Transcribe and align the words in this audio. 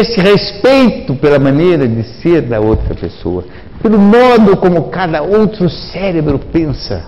esse 0.00 0.20
respeito 0.20 1.14
pela 1.14 1.38
maneira 1.38 1.86
de 1.86 2.02
ser 2.20 2.42
da 2.42 2.60
outra 2.60 2.94
pessoa, 2.94 3.44
pelo 3.82 3.98
modo 3.98 4.56
como 4.56 4.84
cada 4.84 5.22
outro 5.22 5.68
cérebro 5.68 6.38
pensa. 6.38 7.04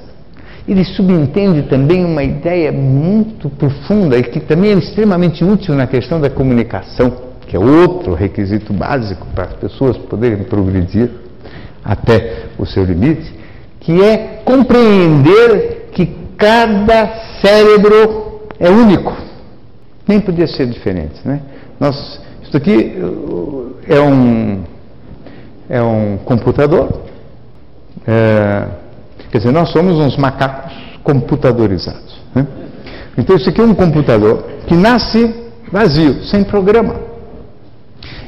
Ele 0.67 0.85
subentende 0.85 1.63
também 1.63 2.05
uma 2.05 2.23
ideia 2.23 2.71
muito 2.71 3.49
profunda 3.51 4.17
e 4.17 4.23
que 4.23 4.39
também 4.41 4.71
é 4.71 4.75
extremamente 4.75 5.45
útil 5.45 5.75
na 5.75 5.87
questão 5.87 6.21
da 6.21 6.31
comunicação, 6.31 7.13
que 7.47 7.57
é 7.57 7.59
outro 7.59 8.15
requisito 8.15 8.73
básico 8.73 9.27
para 9.35 9.45
as 9.45 9.53
pessoas 9.55 9.97
poderem 9.97 10.45
progredir 10.45 11.11
até 11.85 12.45
o 12.57 12.65
seu 12.65 12.85
limite, 12.85 13.35
que 13.81 14.01
é 14.01 14.41
compreender 14.45 15.89
que 15.93 16.07
cada 16.37 17.09
cérebro 17.41 18.43
é 18.59 18.71
único. 18.71 19.17
Nem 20.07 20.21
podia 20.21 20.47
ser 20.47 20.67
diferente. 20.67 21.21
Né? 21.25 21.41
Nós, 21.79 22.21
isso 22.53 22.57
aqui 22.59 23.01
uh, 23.01 23.77
é 23.89 23.99
um, 23.99 24.63
é 25.71 25.83
um 25.83 26.19
computador. 26.19 27.01
É, 28.07 28.67
quer 29.31 29.39
dizer, 29.39 29.53
nós 29.53 29.71
somos 29.71 29.97
uns 29.97 30.19
macacos 30.19 30.75
computadorizados. 31.03 32.21
Né? 32.35 32.47
Então, 33.17 33.37
isso 33.37 33.49
aqui 33.49 33.59
é 33.59 33.65
um 33.65 33.75
computador 33.75 34.45
que 34.67 34.75
nasce 34.75 35.35
vazio, 35.73 36.25
sem 36.25 36.45
programa. 36.45 36.97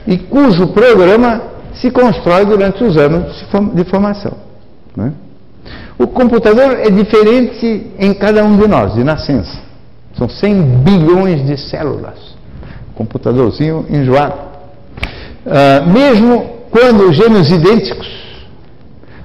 E 0.07 0.17
cujo 0.17 0.69
programa 0.69 1.43
se 1.75 1.91
constrói 1.91 2.47
durante 2.47 2.83
os 2.83 2.97
anos 2.97 3.45
de 3.75 3.85
formação. 3.85 4.33
Né? 4.97 5.13
O 5.99 6.07
computador 6.07 6.79
é 6.79 6.89
diferente 6.89 7.91
em 7.99 8.15
cada 8.15 8.43
um 8.43 8.57
de 8.57 8.67
nós, 8.67 8.95
de 8.95 9.05
nascença. 9.05 9.59
São 10.17 10.31
100 10.31 10.63
bilhões 10.83 11.45
de 11.45 11.59
células. 11.59 12.34
Computadorzinho 12.95 13.87
enjoado. 13.91 14.35
Uh, 15.47 15.91
mesmo 15.93 16.55
quando 16.71 17.13
gêmeos 17.13 17.51
idênticos, 17.51 18.09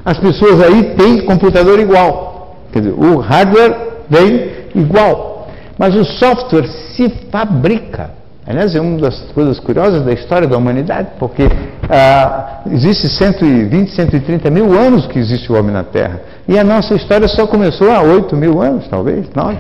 as 0.04 0.18
pessoas 0.20 0.62
aí 0.62 0.96
têm 0.96 1.22
computador 1.26 1.80
igual. 1.80 2.58
Quer 2.72 2.82
dizer, 2.82 2.94
o 2.94 3.18
hardware 3.18 3.76
vem 4.10 4.52
igual. 4.76 5.48
Mas 5.78 5.96
o 5.96 6.04
software 6.04 6.68
se 6.96 7.10
fabrica. 7.32 8.12
Aliás, 8.46 8.76
é 8.76 8.82
uma 8.82 9.00
das 9.00 9.20
coisas 9.34 9.60
curiosas 9.60 10.04
da 10.04 10.12
história 10.12 10.48
da 10.48 10.58
humanidade, 10.58 11.10
porque 11.20 11.44
ah, 11.90 12.62
existe 12.72 13.08
120, 13.08 13.92
130 13.92 14.50
mil 14.50 14.74
anos 14.74 15.06
que 15.06 15.20
existe 15.20 15.52
o 15.52 15.56
homem 15.56 15.72
na 15.72 15.84
Terra. 15.84 16.22
E 16.48 16.58
a 16.58 16.64
nossa 16.64 16.96
história 16.96 17.28
só 17.28 17.46
começou 17.46 17.92
há 17.92 18.02
8 18.02 18.36
mil 18.36 18.62
anos, 18.62 18.88
talvez, 18.88 19.28
9. 19.36 19.58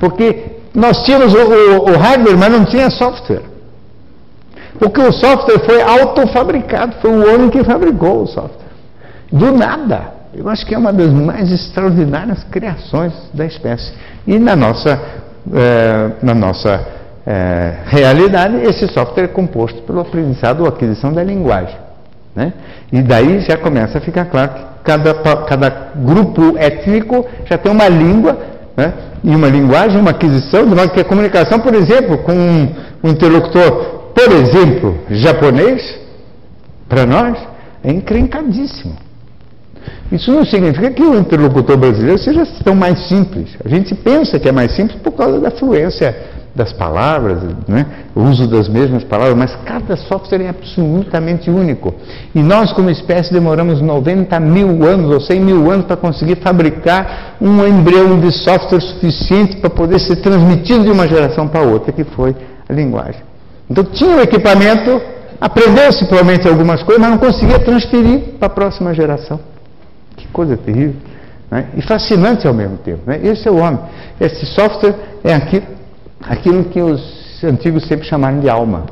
Porque 0.00 0.61
nós 0.74 1.02
tínhamos 1.04 1.34
o, 1.34 1.38
o, 1.38 1.90
o 1.90 1.98
hardware, 1.98 2.36
mas 2.36 2.52
não 2.52 2.64
tinha 2.64 2.90
software. 2.90 3.42
Porque 4.78 5.00
o 5.00 5.12
software 5.12 5.60
foi 5.64 5.82
autofabricado, 5.82 6.96
foi 7.00 7.10
o 7.10 7.34
homem 7.34 7.50
que 7.50 7.62
fabricou 7.62 8.22
o 8.22 8.26
software. 8.26 8.72
Do 9.30 9.52
nada. 9.52 10.22
Eu 10.34 10.48
acho 10.48 10.64
que 10.64 10.74
é 10.74 10.78
uma 10.78 10.92
das 10.92 11.12
mais 11.12 11.52
extraordinárias 11.52 12.42
criações 12.44 13.12
da 13.34 13.44
espécie. 13.44 13.92
E 14.26 14.38
na 14.38 14.56
nossa, 14.56 15.00
é, 15.52 16.10
na 16.22 16.34
nossa 16.34 16.86
é, 17.26 17.74
realidade, 17.86 18.56
esse 18.62 18.88
software 18.88 19.24
é 19.24 19.28
composto 19.28 19.82
pelo 19.82 20.00
aprendizado 20.00 20.60
ou 20.60 20.68
aquisição 20.68 21.12
da 21.12 21.22
linguagem. 21.22 21.76
Né? 22.34 22.52
E 22.90 23.02
daí 23.02 23.40
já 23.40 23.58
começa 23.58 23.98
a 23.98 24.00
ficar 24.00 24.24
claro 24.24 24.52
que 24.54 24.64
cada, 24.84 25.14
cada 25.46 25.92
grupo 25.96 26.56
étnico 26.56 27.26
já 27.44 27.58
tem 27.58 27.70
uma 27.70 27.88
língua 27.88 28.38
né? 28.76 28.92
e 29.22 29.34
uma 29.34 29.48
linguagem, 29.48 30.00
uma 30.00 30.10
aquisição, 30.10 30.66
de 30.66 30.74
modo 30.74 30.90
que 30.90 31.00
a 31.00 31.04
comunicação, 31.04 31.60
por 31.60 31.74
exemplo, 31.74 32.18
com 32.18 32.32
um, 32.32 32.74
um 33.04 33.10
interlocutor, 33.10 34.10
por 34.14 34.32
exemplo, 34.32 34.98
japonês, 35.10 35.98
para 36.88 37.06
nós, 37.06 37.38
é 37.82 37.90
encrencadíssimo. 37.90 38.96
Isso 40.10 40.30
não 40.30 40.44
significa 40.44 40.90
que 40.90 41.02
o 41.02 41.18
interlocutor 41.18 41.76
brasileiro 41.76 42.18
seja 42.18 42.46
tão 42.62 42.74
mais 42.74 43.08
simples. 43.08 43.56
A 43.64 43.68
gente 43.68 43.94
pensa 43.94 44.38
que 44.38 44.48
é 44.48 44.52
mais 44.52 44.72
simples 44.76 45.00
por 45.00 45.12
causa 45.12 45.40
da 45.40 45.50
fluência 45.50 46.14
das 46.54 46.72
palavras, 46.72 47.42
né? 47.66 47.86
o 48.14 48.20
uso 48.20 48.46
das 48.46 48.68
mesmas 48.68 49.02
palavras, 49.04 49.36
mas 49.36 49.56
cada 49.64 49.96
software 49.96 50.42
é 50.42 50.48
absolutamente 50.50 51.50
único. 51.50 51.94
E 52.34 52.42
nós, 52.42 52.72
como 52.72 52.90
espécie, 52.90 53.32
demoramos 53.32 53.80
90 53.80 54.38
mil 54.40 54.84
anos 54.86 55.10
ou 55.10 55.20
100 55.20 55.40
mil 55.40 55.70
anos 55.70 55.86
para 55.86 55.96
conseguir 55.96 56.36
fabricar 56.36 57.36
um 57.40 57.66
embrião 57.66 58.20
de 58.20 58.30
software 58.30 58.80
suficiente 58.80 59.56
para 59.56 59.70
poder 59.70 59.98
ser 59.98 60.16
transmitido 60.16 60.84
de 60.84 60.90
uma 60.90 61.08
geração 61.08 61.48
para 61.48 61.62
outra, 61.62 61.90
que 61.90 62.04
foi 62.04 62.36
a 62.68 62.72
linguagem. 62.72 63.22
Então 63.70 63.82
tinha 63.84 64.16
o 64.16 64.20
equipamento, 64.20 65.00
aprendeu-se 65.40 66.04
provavelmente 66.04 66.46
algumas 66.46 66.82
coisas, 66.82 67.00
mas 67.00 67.10
não 67.12 67.18
conseguia 67.18 67.58
transferir 67.60 68.34
para 68.38 68.46
a 68.46 68.50
próxima 68.50 68.92
geração. 68.92 69.40
Que 70.16 70.28
coisa 70.28 70.54
terrível. 70.54 70.96
Né? 71.50 71.66
E 71.76 71.82
fascinante 71.82 72.46
ao 72.46 72.52
mesmo 72.52 72.76
tempo. 72.76 73.00
Né? 73.06 73.20
Esse 73.22 73.48
é 73.48 73.50
o 73.50 73.56
homem. 73.56 73.80
Esse 74.20 74.44
software 74.44 74.94
é 75.24 75.34
aquilo 75.34 75.71
aquilo 76.22 76.64
que 76.64 76.80
os 76.80 77.42
antigos 77.44 77.86
sempre 77.86 78.06
chamaram 78.06 78.40
de 78.40 78.48
alma, 78.48 78.84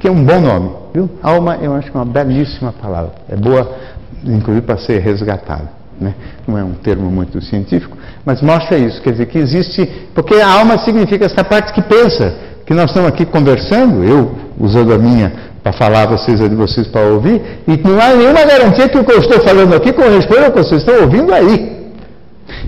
que 0.00 0.08
é 0.08 0.10
um 0.10 0.24
bom 0.24 0.40
nome, 0.40 0.70
viu? 0.92 1.10
Alma 1.22 1.58
eu 1.60 1.74
acho 1.74 1.90
que 1.90 1.96
é 1.96 2.00
uma 2.00 2.06
belíssima 2.06 2.72
palavra, 2.72 3.12
é 3.28 3.36
boa, 3.36 3.76
inclusive 4.24 4.64
para 4.64 4.78
ser 4.78 4.98
resgatada. 5.00 5.80
Né? 6.00 6.14
Não 6.48 6.56
é 6.56 6.64
um 6.64 6.72
termo 6.72 7.10
muito 7.10 7.42
científico, 7.42 7.96
mas 8.24 8.40
mostra 8.40 8.78
isso, 8.78 9.02
quer 9.02 9.12
dizer 9.12 9.26
que 9.26 9.38
existe, 9.38 10.08
porque 10.14 10.34
a 10.36 10.48
alma 10.48 10.78
significa 10.78 11.26
essa 11.26 11.44
parte 11.44 11.72
que 11.74 11.82
pensa, 11.82 12.34
que 12.64 12.72
nós 12.72 12.86
estamos 12.86 13.08
aqui 13.08 13.26
conversando, 13.26 14.02
eu 14.02 14.34
usando 14.58 14.94
a 14.94 14.98
minha 14.98 15.50
para 15.62 15.72
falar 15.72 16.06
vocês, 16.06 16.40
a 16.40 16.48
de 16.48 16.54
vocês 16.54 16.86
para 16.86 17.02
ouvir, 17.02 17.42
e 17.66 17.76
não 17.76 18.00
há 18.00 18.14
nenhuma 18.14 18.44
garantia 18.44 18.88
que 18.88 18.98
o 18.98 19.04
que 19.04 19.12
eu 19.12 19.18
estou 19.18 19.40
falando 19.40 19.74
aqui 19.74 19.92
corresponda 19.92 20.46
ao 20.46 20.52
que 20.52 20.58
vocês 20.58 20.80
estão 20.80 21.02
ouvindo 21.02 21.34
aí. 21.34 21.80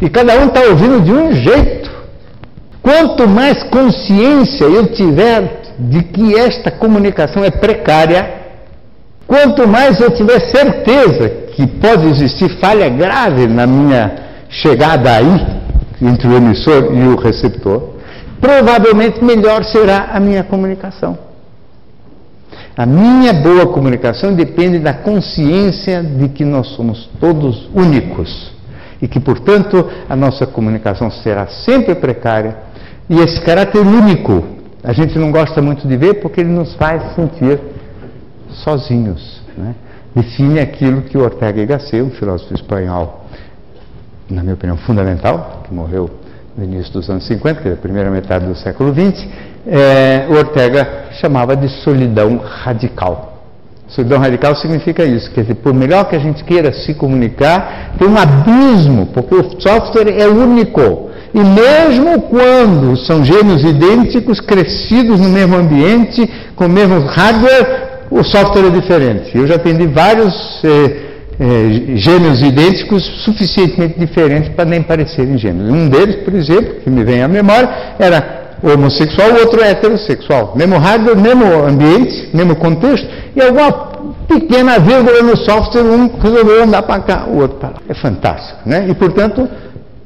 E 0.00 0.10
cada 0.10 0.38
um 0.38 0.46
está 0.46 0.60
ouvindo 0.62 1.00
de 1.02 1.12
um 1.12 1.32
jeito. 1.32 1.91
Quanto 2.82 3.28
mais 3.28 3.62
consciência 3.64 4.64
eu 4.64 4.88
tiver 4.88 5.62
de 5.78 6.02
que 6.02 6.34
esta 6.34 6.70
comunicação 6.70 7.44
é 7.44 7.50
precária, 7.50 8.42
quanto 9.26 9.68
mais 9.68 10.00
eu 10.00 10.10
tiver 10.10 10.40
certeza 10.50 11.28
que 11.54 11.66
pode 11.66 12.08
existir 12.08 12.58
falha 12.58 12.88
grave 12.88 13.46
na 13.46 13.66
minha 13.66 14.16
chegada 14.48 15.14
aí, 15.14 15.62
entre 16.00 16.26
o 16.26 16.36
emissor 16.36 16.92
e 16.92 17.06
o 17.06 17.16
receptor, 17.16 17.90
provavelmente 18.40 19.22
melhor 19.22 19.64
será 19.64 20.10
a 20.12 20.18
minha 20.18 20.42
comunicação. 20.42 21.16
A 22.76 22.84
minha 22.84 23.32
boa 23.32 23.66
comunicação 23.66 24.34
depende 24.34 24.78
da 24.78 24.94
consciência 24.94 26.02
de 26.02 26.28
que 26.30 26.44
nós 26.44 26.68
somos 26.68 27.08
todos 27.20 27.68
únicos 27.74 28.50
e 29.00 29.06
que, 29.06 29.20
portanto, 29.20 29.88
a 30.08 30.16
nossa 30.16 30.46
comunicação 30.46 31.10
será 31.10 31.46
sempre 31.46 31.94
precária 31.94 32.71
e 33.08 33.18
esse 33.20 33.40
caráter 33.40 33.80
único, 33.80 34.44
a 34.82 34.92
gente 34.92 35.18
não 35.18 35.30
gosta 35.30 35.60
muito 35.60 35.86
de 35.86 35.96
ver 35.96 36.14
porque 36.14 36.40
ele 36.40 36.50
nos 36.50 36.74
faz 36.74 37.14
sentir 37.14 37.60
sozinhos. 38.64 39.42
Né? 39.56 39.74
Define 40.14 40.60
aquilo 40.60 41.02
que 41.02 41.16
o 41.16 41.22
Ortega 41.22 41.60
y 41.60 41.66
Gasset, 41.66 42.02
um 42.02 42.10
filósofo 42.10 42.54
espanhol, 42.54 43.26
na 44.28 44.42
minha 44.42 44.54
opinião, 44.54 44.76
fundamental, 44.78 45.62
que 45.66 45.74
morreu 45.74 46.10
no 46.56 46.64
início 46.64 46.92
dos 46.92 47.08
anos 47.08 47.26
50, 47.26 47.62
que 47.62 47.68
é 47.68 47.72
a 47.72 47.76
primeira 47.76 48.10
metade 48.10 48.46
do 48.46 48.54
século 48.54 48.92
XX, 48.92 49.26
é, 49.66 50.26
o 50.28 50.34
Ortega 50.34 51.06
chamava 51.12 51.56
de 51.56 51.68
solidão 51.82 52.38
radical. 52.38 53.32
Solidão 53.88 54.18
radical 54.18 54.56
significa 54.56 55.04
isso, 55.04 55.30
quer 55.32 55.42
dizer, 55.42 55.56
por 55.56 55.74
melhor 55.74 56.08
que 56.08 56.16
a 56.16 56.18
gente 56.18 56.42
queira 56.44 56.72
se 56.72 56.94
comunicar, 56.94 57.92
tem 57.98 58.08
um 58.08 58.16
abismo, 58.16 59.06
porque 59.06 59.34
o 59.34 59.60
software 59.60 60.08
é 60.18 60.26
único. 60.26 61.11
E 61.34 61.38
mesmo 61.38 62.22
quando 62.22 62.96
são 63.06 63.24
gêmeos 63.24 63.64
idênticos, 63.64 64.40
crescidos 64.40 65.18
no 65.18 65.28
mesmo 65.28 65.56
ambiente, 65.56 66.28
com 66.54 66.66
o 66.66 66.68
mesmo 66.68 67.00
hardware, 67.06 67.92
o 68.10 68.22
software 68.22 68.66
é 68.66 68.70
diferente. 68.70 69.30
Eu 69.34 69.46
já 69.46 69.54
atendi 69.54 69.86
vários 69.86 70.34
eh, 70.62 70.96
eh, 71.40 71.96
gêmeos 71.96 72.42
idênticos 72.42 73.02
suficientemente 73.24 73.98
diferentes 73.98 74.50
para 74.50 74.66
nem 74.66 74.82
parecerem 74.82 75.38
gêmeos. 75.38 75.70
Um 75.70 75.88
deles, 75.88 76.16
por 76.16 76.34
exemplo, 76.34 76.74
que 76.84 76.90
me 76.90 77.02
vem 77.02 77.22
à 77.22 77.28
memória, 77.28 77.68
era 77.98 78.42
homossexual, 78.62 79.30
o 79.30 79.40
outro 79.40 79.62
é 79.62 79.70
heterossexual. 79.70 80.52
Mesmo 80.54 80.76
hardware, 80.76 81.16
mesmo 81.16 81.46
ambiente, 81.64 82.28
mesmo 82.34 82.54
contexto, 82.56 83.08
e 83.34 83.40
alguma 83.40 83.72
pequena 84.28 84.78
vírgula 84.78 85.22
no 85.22 85.36
software, 85.36 85.82
um 85.82 86.08
resolveu 86.20 86.64
andar 86.64 86.82
para 86.82 87.00
cá, 87.00 87.26
o 87.26 87.38
outro 87.38 87.56
para 87.56 87.70
lá. 87.70 87.76
É 87.88 87.94
fantástico, 87.94 88.60
né? 88.66 88.86
E, 88.88 88.94
portanto, 88.94 89.48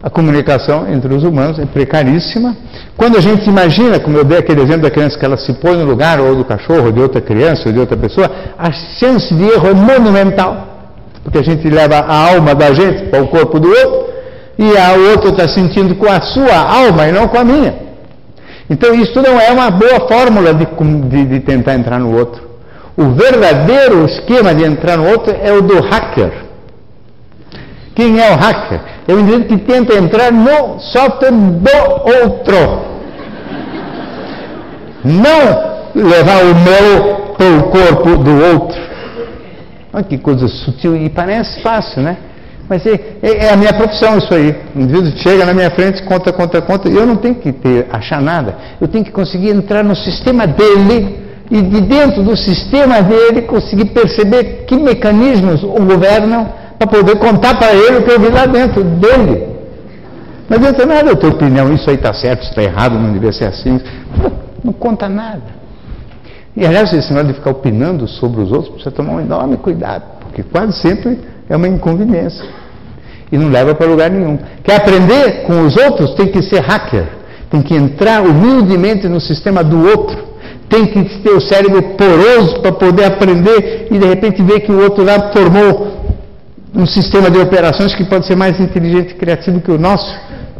a 0.07 0.11
comunicação 0.11 0.87
entre 0.89 1.13
os 1.13 1.25
humanos 1.25 1.59
é 1.59 1.67
precaríssima. 1.67 2.57
Quando 2.97 3.19
a 3.19 3.21
gente 3.21 3.51
imagina, 3.51 3.99
como 3.99 4.17
eu 4.17 4.23
dei 4.23 4.39
aquele 4.39 4.63
exemplo 4.63 4.83
da 4.83 4.91
criança 4.91 5.19
que 5.19 5.25
ela 5.25 5.37
se 5.37 5.53
põe 5.55 5.77
no 5.77 5.85
lugar 5.85 6.21
ou 6.21 6.37
do 6.37 6.45
cachorro, 6.45 6.87
ou 6.87 6.93
de 6.93 7.01
outra 7.01 7.21
criança, 7.21 7.65
ou 7.67 7.73
de 7.73 7.81
outra 7.81 7.97
pessoa, 7.97 8.31
a 8.57 8.71
chance 8.71 9.35
de 9.35 9.43
erro 9.43 9.67
é 9.67 9.75
monumental. 9.75 10.65
Porque 11.25 11.39
a 11.39 11.43
gente 11.43 11.69
leva 11.69 11.97
a 11.97 12.35
alma 12.35 12.55
da 12.55 12.73
gente 12.73 13.07
para 13.11 13.21
o 13.21 13.27
corpo 13.27 13.59
do 13.59 13.69
outro, 13.69 14.15
e 14.57 14.77
a 14.79 14.93
outro 15.11 15.31
está 15.31 15.49
sentindo 15.49 15.97
com 15.97 16.07
a 16.07 16.21
sua 16.21 16.57
alma 16.57 17.09
e 17.09 17.11
não 17.11 17.27
com 17.27 17.39
a 17.39 17.45
minha. 17.45 17.75
Então 18.71 18.95
isso 18.95 19.21
não 19.21 19.41
é 19.41 19.51
uma 19.51 19.73
boa 19.73 20.07
fórmula 20.07 20.55
de, 20.55 20.69
de, 21.09 21.25
de 21.25 21.41
tentar 21.41 21.75
entrar 21.75 21.99
no 21.99 22.17
outro. 22.17 22.43
O 22.97 23.11
verdadeiro 23.11 24.05
esquema 24.05 24.55
de 24.55 24.63
entrar 24.63 24.99
no 24.99 25.09
outro 25.09 25.35
é 25.43 25.53
o 25.53 25.63
do 25.63 25.81
hacker. 25.81 26.31
Quem 27.97 28.21
é 28.21 28.33
o 28.33 28.37
hacker? 28.37 28.96
É 29.09 29.13
o 29.13 29.21
indivíduo 29.21 29.47
que 29.47 29.59
tenta 29.59 29.95
entrar 29.95 30.33
no 30.33 30.81
software 30.81 31.31
do 31.31 32.25
outro. 32.25 32.57
Não 35.05 35.77
levar 35.95 36.43
o 36.43 36.55
meu 36.55 37.17
para 37.37 37.47
o 37.47 37.63
corpo 37.71 38.17
do 38.19 38.45
outro. 38.53 38.87
Olha 39.93 40.05
que 40.05 40.19
coisa 40.19 40.49
sutil 40.49 40.97
e 40.97 41.09
parece 41.09 41.63
fácil, 41.63 42.03
né? 42.03 42.17
Mas 42.69 42.85
é, 42.85 43.19
é, 43.23 43.47
é, 43.47 43.53
a 43.53 43.57
minha 43.57 43.73
profissão 43.73 44.19
isso 44.19 44.35
aí. 44.35 44.55
O 44.75 44.81
indivíduo 44.81 45.13
chega 45.19 45.47
na 45.47 45.55
minha 45.55 45.71
frente, 45.71 46.03
conta, 46.03 46.33
conta, 46.33 46.61
conta, 46.61 46.89
eu 46.89 47.07
não 47.07 47.17
tenho 47.17 47.37
que 47.37 47.53
ter, 47.53 47.87
achar 47.93 48.21
nada. 48.21 48.57
Eu 48.81 48.89
tenho 48.89 49.05
que 49.05 49.13
conseguir 49.13 49.51
entrar 49.51 49.85
no 49.85 49.95
sistema 49.95 50.47
dele 50.47 51.25
e 51.49 51.63
de 51.63 51.81
dentro 51.83 52.25
do 52.25 52.37
sistema 52.37 53.01
dele 53.03 53.43
conseguir 53.43 53.87
perceber 53.87 54.65
que 54.67 54.77
mecanismos 54.77 55.63
o 55.63 55.81
governam 55.85 56.49
para 56.79 56.87
poder 56.87 57.17
contar 57.17 57.59
para 57.59 57.75
ele 57.75 57.99
o 57.99 58.03
que 58.03 58.11
eu 58.11 58.21
vi 58.21 58.29
lá 58.29 58.47
dentro 58.47 58.85
dele. 58.85 59.57
Não 60.49 60.57
adianta 60.57 60.87
nada 60.87 61.13
a 61.13 61.17
tua 61.17 61.31
opinião, 61.31 61.73
isso 61.73 61.89
aí 61.91 61.97
está 61.97 62.13
certo, 62.15 62.43
isso 62.43 62.51
está 62.51 62.63
errado, 62.63 62.93
não 62.99 63.13
devia 63.13 63.33
ser 63.33 63.47
assim. 63.47 63.81
Não 64.63 64.73
conta 64.73 65.09
nada. 65.09 65.57
E 66.57 66.65
aliás, 66.65 66.93
esse 66.93 67.09
negócio 67.13 67.29
de 67.29 67.35
ficar 67.35 67.51
opinando 67.51 68.09
sobre 68.09 68.41
os 68.41 68.51
outros 68.51 68.71
precisa 68.71 68.91
tomar 68.91 69.15
um 69.15 69.21
enorme 69.21 69.57
cuidado, 69.57 70.05
porque 70.21 70.43
quase 70.43 70.81
sempre 70.81 71.19
é 71.49 71.57
uma 71.57 71.69
inconveniência. 71.69 72.45
E 73.31 73.37
não 73.37 73.49
leva 73.49 73.75
para 73.75 73.87
lugar 73.87 74.11
nenhum. 74.11 74.39
Quer 74.63 74.77
aprender 74.77 75.43
com 75.47 75.67
os 75.67 75.77
outros? 75.77 76.15
Tem 76.15 76.29
que 76.29 76.43
ser 76.43 76.61
hacker. 76.61 77.07
Tem 77.51 77.61
que 77.61 77.75
entrar 77.75 78.23
humildemente 78.23 79.09
no 79.09 79.21
sistema 79.21 79.65
do 79.65 79.85
outro. 79.85 80.17
Tem 80.69 80.87
que 80.87 81.05
ter 81.23 81.31
o 81.31 81.41
cérebro 81.41 81.83
poroso 81.97 82.61
para 82.61 82.73
poder 82.73 83.05
aprender 83.05 83.89
e 83.91 83.99
de 83.99 84.07
repente 84.07 84.43
ver 84.43 84.61
que 84.61 84.71
o 84.71 84.81
outro 84.81 85.05
lá 85.05 85.33
formou 85.33 86.06
um 86.75 86.87
sistema 86.87 87.31
de 87.31 87.39
operações 87.39 87.95
que 87.95 88.05
pode 88.05 88.27
ser 88.27 88.37
mais 88.37 88.61
inteligente 88.61 89.13
e 89.13 89.15
criativo 89.15 89.61
que 89.61 89.71
o 89.71 89.79
nosso. 89.79 90.15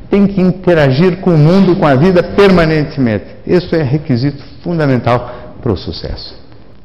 Tem 0.09 0.27
que 0.27 0.41
interagir 0.41 1.19
com 1.19 1.31
o 1.31 1.39
mundo, 1.39 1.75
com 1.77 1.87
a 1.87 1.95
vida 1.95 2.23
permanentemente. 2.23 3.25
Isso 3.47 3.75
é 3.75 3.83
requisito 3.83 4.43
fundamental 4.63 5.57
para 5.61 5.73
o 5.73 5.77
sucesso. 5.77 6.35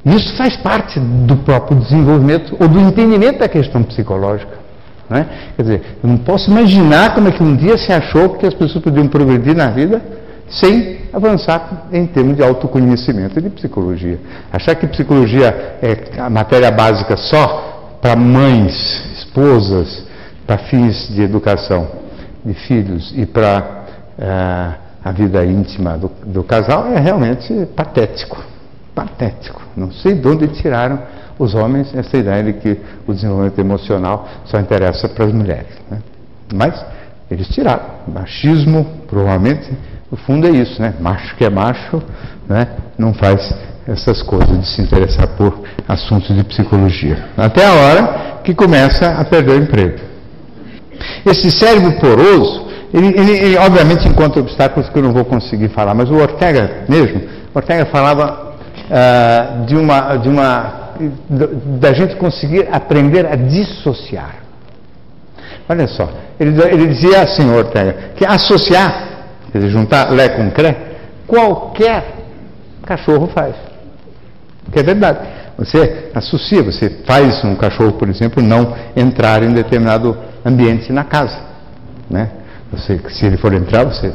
Isso 0.03 0.35
faz 0.35 0.57
parte 0.57 1.00
do 1.00 1.38
próprio 1.38 1.79
desenvolvimento 1.79 2.57
ou 2.59 2.68
do 2.68 2.79
entendimento 2.79 3.39
da 3.39 3.47
questão 3.47 3.83
psicológica. 3.83 4.59
Né? 5.07 5.25
Quer 5.56 5.62
dizer, 5.62 5.81
eu 6.03 6.09
não 6.09 6.17
posso 6.17 6.50
imaginar 6.50 7.13
como 7.13 7.27
é 7.27 7.31
que 7.31 7.44
um 7.44 7.56
dia 7.56 7.77
se 7.77 7.91
achou 7.91 8.29
que 8.29 8.45
as 8.45 8.53
pessoas 8.53 8.83
podiam 8.83 9.07
progredir 9.07 9.56
na 9.56 9.67
vida 9.67 10.01
sem 10.50 11.01
avançar 11.13 11.88
em 11.91 12.06
termos 12.07 12.38
de 12.38 12.44
autoconhecimento 12.44 13.38
e 13.38 13.41
de 13.41 13.50
psicologia. 13.50 14.19
Achar 14.51 14.75
que 14.75 14.88
psicologia 14.88 15.77
é 15.81 16.19
a 16.19 16.29
matéria 16.29 16.71
básica 16.71 17.15
só 17.17 17.97
para 18.01 18.15
mães, 18.15 19.03
esposas, 19.31 20.06
para 20.45 20.57
fins 20.57 21.07
de 21.10 21.22
educação 21.22 21.88
de 22.44 22.54
filhos 22.54 23.13
e 23.16 23.25
para 23.25 23.86
uh, 24.19 24.81
a 25.04 25.12
vida 25.12 25.45
íntima 25.45 25.98
do, 25.98 26.12
do 26.25 26.44
casal 26.44 26.88
é 26.88 27.00
realmente 27.00 27.66
patético 27.75 28.51
patético. 28.94 29.62
Não 29.75 29.92
sei 29.92 30.16
de 30.16 30.28
onde 30.28 30.48
tiraram 30.48 31.00
os 31.39 31.56
homens 31.56 31.94
essa 31.95 32.18
ideia 32.18 32.44
de 32.44 32.54
que 32.54 32.78
o 33.07 33.13
desenvolvimento 33.13 33.60
emocional 33.60 34.28
só 34.45 34.60
interessa 34.60 35.07
para 35.10 35.25
as 35.25 35.34
mulheres. 35.34 35.72
Né? 35.89 36.00
Mas 36.54 36.86
eles 37.30 37.48
tiraram. 37.48 37.84
Machismo, 38.07 38.86
provavelmente, 39.07 39.72
no 40.12 40.18
fundo 40.18 40.45
é 40.45 40.51
isso, 40.51 40.81
né? 40.81 40.94
Macho 41.00 41.36
que 41.38 41.45
é 41.45 41.50
macho, 41.50 42.04
né? 42.48 42.68
não 42.98 43.13
faz 43.13 43.54
essas 43.88 44.22
coisas 44.22 44.60
de 44.60 44.68
se 44.68 44.81
interessar 44.81 45.27
por 45.30 45.63
assuntos 45.88 46.36
de 46.36 46.44
psicologia. 46.44 47.30
Até 47.38 47.66
a 47.66 47.74
hora 47.74 48.31
que 48.43 48.53
começa 48.53 49.09
a 49.09 49.23
perder 49.25 49.51
o 49.51 49.63
emprego. 49.63 49.99
Esse 51.25 51.51
cérebro 51.51 51.93
poroso, 51.99 52.67
ele, 52.93 53.07
ele, 53.07 53.31
ele 53.31 53.57
obviamente 53.57 54.07
encontra 54.07 54.41
obstáculos 54.41 54.89
que 54.89 54.97
eu 54.97 55.03
não 55.03 55.11
vou 55.11 55.25
conseguir 55.25 55.69
falar, 55.69 55.93
mas 55.93 56.09
o 56.09 56.15
Ortega 56.15 56.83
mesmo, 56.88 57.21
Ortega 57.53 57.85
falava 57.85 58.53
uh, 58.89 59.65
de 59.65 59.75
uma, 59.75 60.15
de 60.17 60.29
uma, 60.29 60.91
da 61.79 61.93
gente 61.93 62.15
conseguir 62.15 62.67
aprender 62.71 63.25
a 63.25 63.35
dissociar. 63.35 64.35
Olha 65.67 65.88
só, 65.88 66.09
ele, 66.39 66.59
ele 66.63 66.88
dizia 66.88 67.21
assim, 67.21 67.49
Ortega, 67.49 67.95
que 68.15 68.25
associar, 68.25 69.07
quer 69.51 69.59
dizer, 69.59 69.71
juntar 69.71 70.11
Lé 70.11 70.29
com 70.29 70.51
Cré, 70.51 70.75
qualquer 71.27 72.03
cachorro 72.85 73.27
faz. 73.27 73.55
Que 74.71 74.79
é 74.79 74.83
verdade. 74.83 75.19
Você 75.62 76.10
associa, 76.16 76.63
você 76.63 76.90
faz 77.06 77.44
um 77.44 77.54
cachorro, 77.54 77.94
por 77.94 78.10
exemplo, 78.10 78.42
não 78.42 78.75
entrar 78.96 79.44
em 79.44 79.54
determinado 79.54 80.18
ambiente 80.44 80.92
na 80.92 81.04
casa. 81.04 81.40
Né? 82.10 82.31
Você, 82.72 83.00
se 83.10 83.28
ele 83.28 83.38
for 83.38 83.54
entrar, 83.54 83.84
você 83.84 84.12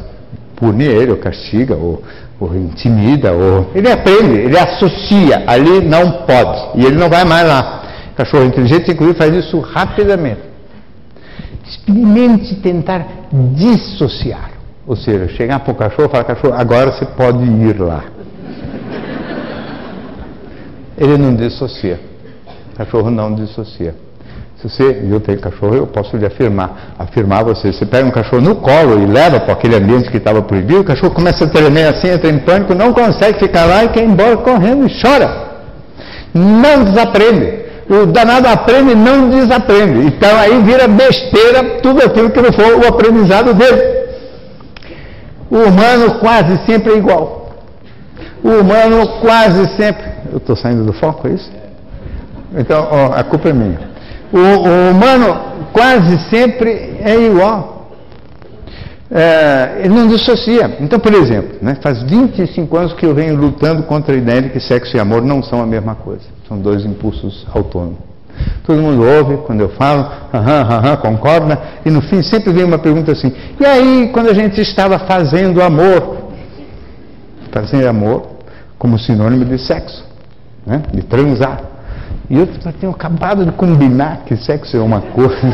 pune 0.57 0.83
ele, 0.83 1.11
ou 1.11 1.17
castiga, 1.17 1.73
ou 1.73 2.03
ou 2.39 2.55
intimida, 2.55 3.31
ou. 3.31 3.71
Ele 3.73 3.89
aprende, 3.89 4.39
ele 4.41 4.57
associa, 4.57 5.43
ali 5.47 5.81
não 5.81 6.23
pode, 6.25 6.79
e 6.79 6.85
ele 6.85 6.95
não 6.95 7.09
vai 7.09 7.23
mais 7.23 7.47
lá. 7.47 7.83
Cachorro 8.15 8.45
inteligente, 8.45 8.91
inclusive, 8.91 9.17
faz 9.17 9.33
isso 9.33 9.59
rapidamente. 9.59 10.41
Experimente 11.65 12.55
tentar 12.55 13.07
dissociar. 13.55 14.51
Ou 14.85 14.95
seja, 14.95 15.27
chegar 15.29 15.59
para 15.59 15.71
o 15.71 15.75
cachorro 15.75 16.07
e 16.07 16.11
falar, 16.11 16.23
cachorro, 16.23 16.53
agora 16.53 16.91
você 16.91 17.05
pode 17.05 17.43
ir 17.43 17.79
lá. 17.79 18.03
Ele 20.97 21.17
não 21.17 21.35
dissocia. 21.35 21.99
O 22.73 22.77
cachorro 22.77 23.11
não 23.11 23.33
dissocia. 23.33 23.93
Se 24.61 24.67
você, 24.67 25.03
eu 25.07 25.19
tenho 25.19 25.39
cachorro, 25.39 25.75
eu 25.75 25.85
posso 25.85 26.17
lhe 26.17 26.25
afirmar, 26.25 26.95
afirmar 26.97 27.43
você, 27.43 27.71
você 27.71 27.85
pega 27.85 28.07
um 28.07 28.11
cachorro 28.11 28.41
no 28.41 28.55
colo 28.55 28.99
e 28.99 29.05
leva 29.05 29.39
para 29.39 29.53
aquele 29.53 29.75
ambiente 29.75 30.09
que 30.09 30.17
estava 30.17 30.41
proibido, 30.41 30.81
o 30.81 30.83
cachorro 30.83 31.13
começa 31.13 31.45
a 31.45 31.47
tremer 31.47 31.87
assim, 31.89 32.09
entra 32.09 32.27
em 32.31 32.39
pânico, 32.39 32.73
não 32.73 32.91
consegue 32.91 33.37
ficar 33.37 33.65
lá 33.65 33.83
e 33.83 33.89
quer 33.89 34.03
ir 34.03 34.09
embora 34.09 34.35
correndo 34.37 34.87
e 34.87 35.01
chora. 35.01 35.47
Não 36.33 36.83
desaprende. 36.83 37.67
O 37.87 38.07
danado 38.07 38.47
aprende 38.47 38.93
e 38.93 38.95
não 38.95 39.29
desaprende. 39.29 40.07
Então 40.07 40.37
aí 40.37 40.59
vira 40.63 40.87
besteira 40.87 41.79
tudo 41.81 42.03
aquilo 42.03 42.31
que 42.31 42.41
não 42.41 42.51
for 42.51 42.83
o 42.83 42.87
aprendizado 42.87 43.53
dele. 43.53 43.97
O 45.49 45.57
humano 45.57 46.19
quase 46.19 46.59
sempre 46.65 46.93
é 46.93 46.97
igual. 46.97 47.51
O 48.43 48.49
humano 48.49 49.07
quase 49.21 49.65
sempre. 49.77 50.16
Eu 50.31 50.37
estou 50.37 50.55
saindo 50.55 50.85
do 50.85 50.93
foco, 50.93 51.27
é 51.27 51.31
isso? 51.31 51.51
Então, 52.55 52.87
ó, 52.89 53.13
a 53.13 53.23
culpa 53.23 53.49
é 53.49 53.53
minha. 53.53 53.79
O, 54.31 54.37
o 54.37 54.91
humano 54.91 55.39
quase 55.71 56.17
sempre 56.29 56.97
é 57.01 57.15
igual. 57.25 57.77
É, 59.09 59.81
ele 59.83 59.93
não 59.93 60.07
dissocia. 60.07 60.77
Então, 60.81 60.99
por 60.99 61.13
exemplo, 61.13 61.57
né, 61.61 61.77
faz 61.81 62.03
25 62.03 62.77
anos 62.77 62.93
que 62.93 63.05
eu 63.05 63.15
venho 63.15 63.35
lutando 63.35 63.83
contra 63.83 64.13
a 64.13 64.17
ideia 64.17 64.41
de 64.41 64.49
que 64.49 64.59
sexo 64.59 64.97
e 64.97 64.99
amor 64.99 65.21
não 65.21 65.41
são 65.41 65.61
a 65.61 65.65
mesma 65.65 65.95
coisa. 65.95 66.23
São 66.47 66.57
dois 66.59 66.85
impulsos 66.85 67.45
autônomos. 67.53 68.07
Todo 68.65 68.81
mundo 68.81 69.03
ouve 69.03 69.37
quando 69.45 69.61
eu 69.61 69.69
falo, 69.69 70.11
aham, 70.33 70.61
aham, 70.61 70.97
concorda, 70.97 71.59
e 71.85 71.89
no 71.89 72.01
fim 72.01 72.21
sempre 72.21 72.51
vem 72.51 72.63
uma 72.63 72.77
pergunta 72.77 73.11
assim: 73.11 73.31
e 73.59 73.65
aí, 73.65 74.09
quando 74.13 74.29
a 74.29 74.33
gente 74.33 74.61
estava 74.61 74.99
fazendo 74.99 75.61
amor? 75.61 76.17
Fazer 77.51 77.87
amor 77.87 78.27
como 78.77 78.99
sinônimo 78.99 79.45
de 79.45 79.57
sexo, 79.57 80.05
né, 80.67 80.83
de 80.93 81.01
transar. 81.03 81.61
E 82.29 82.37
eu 82.37 82.45
tenho 82.79 82.91
acabado 82.91 83.45
de 83.45 83.51
combinar 83.53 84.23
que 84.25 84.35
sexo 84.35 84.75
é 84.75 84.81
uma 84.81 84.99
coisa 84.99 85.33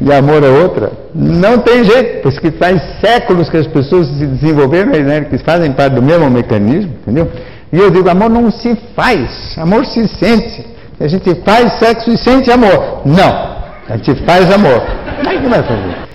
e 0.00 0.12
amor 0.12 0.44
é 0.44 0.48
outra. 0.48 0.92
Não 1.12 1.58
tem 1.58 1.82
jeito, 1.82 2.22
pois 2.22 2.38
que 2.38 2.52
faz 2.52 2.80
séculos 3.00 3.50
que 3.50 3.56
as 3.56 3.66
pessoas 3.66 4.06
se 4.08 4.26
desenvolveram, 4.26 4.92
né, 4.92 5.22
que 5.22 5.38
fazem 5.38 5.72
parte 5.72 5.94
do 5.94 6.02
mesmo 6.02 6.30
mecanismo, 6.30 6.92
entendeu? 7.02 7.28
E 7.72 7.78
eu 7.78 7.90
digo, 7.90 8.08
amor 8.08 8.30
não 8.30 8.50
se 8.50 8.76
faz, 8.94 9.56
amor 9.58 9.84
se 9.86 10.06
sente. 10.06 10.72
A 11.00 11.08
gente 11.08 11.34
faz 11.44 11.78
sexo 11.80 12.10
e 12.12 12.16
sente 12.16 12.50
amor. 12.50 13.02
Não, 13.04 13.56
a 13.88 13.96
gente 13.96 14.14
faz 14.24 14.52
amor. 14.52 14.82
Como 15.16 15.28
é 15.28 15.40
que 15.40 15.48
vai 15.48 15.62
fazer? 15.62 16.11